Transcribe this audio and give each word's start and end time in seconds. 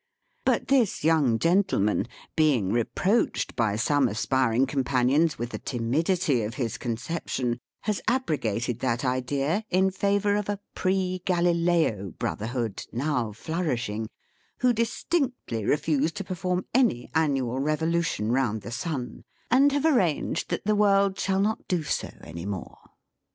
But 0.45 0.69
this 0.69 1.03
young 1.03 1.37
gentleman, 1.37 2.07
being 2.35 2.71
reproached 2.71 3.55
by 3.55 3.75
some 3.75 4.07
aspiring 4.07 4.65
companions 4.65 5.37
with 5.37 5.51
the 5.51 5.59
timidity 5.59 6.41
of 6.41 6.55
his 6.55 6.79
conception, 6.79 7.59
has 7.81 8.01
abrogated 8.07 8.79
that 8.79 9.05
idea 9.05 9.63
in 9.69 9.91
favour 9.91 10.35
of 10.37 10.49
a 10.49 10.59
Pre 10.73 11.21
Galileo 11.23 12.15
Brotherhood 12.17 12.87
now 12.91 13.31
flourishing, 13.31 14.09
who 14.61 14.73
distinctly 14.73 15.65
refuse 15.65 16.11
to 16.13 16.23
perform 16.23 16.65
any 16.73 17.11
annual 17.13 17.59
revolution 17.59 18.31
round 18.31 18.63
the 18.63 18.71
Sun, 18.71 19.23
and 19.51 19.71
have 19.71 19.85
arranged 19.85 20.49
that 20.49 20.65
the 20.65 20.73
world 20.73 21.19
shall 21.19 21.39
not 21.39 21.67
do 21.67 21.83
so 21.83 22.09
any 22.23 22.47
more. 22.47 22.79